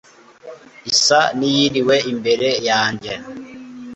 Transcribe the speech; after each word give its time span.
Isa 0.91 1.19
niyiriwe 1.37 1.95
imbere 2.11 2.49
yanjye 2.69 3.13